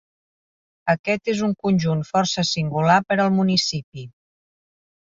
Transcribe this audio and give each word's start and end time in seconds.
Aquest 0.93 1.29
és 1.35 1.43
un 1.49 1.53
conjunt 1.67 2.03
força 2.09 2.47
singular 2.55 2.99
per 3.09 3.21
al 3.27 3.35
municipi. 3.41 4.11